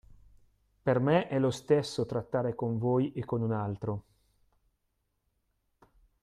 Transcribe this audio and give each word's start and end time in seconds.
Per 0.81 0.99
me, 0.99 1.27
è 1.27 1.37
lo 1.37 1.51
stesso 1.51 2.07
trattare 2.07 2.55
con 2.55 2.79
voi 2.79 3.11
e 3.13 3.23
con 3.23 3.43
un 3.43 3.51
altro. 3.51 4.03